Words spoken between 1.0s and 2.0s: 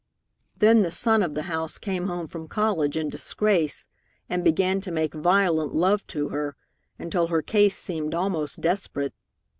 of the house